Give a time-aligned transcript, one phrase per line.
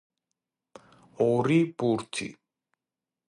[1.27, 2.31] ორი ბურთი.